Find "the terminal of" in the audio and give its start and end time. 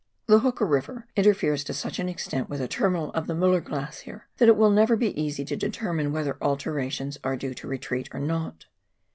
2.59-3.27